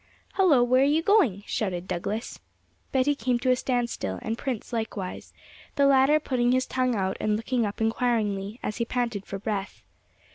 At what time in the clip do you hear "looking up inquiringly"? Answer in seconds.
7.37-8.59